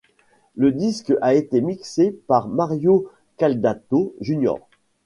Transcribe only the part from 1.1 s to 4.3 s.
a été mixé par Mario Caldato